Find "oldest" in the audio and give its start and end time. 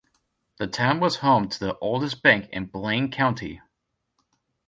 1.77-2.23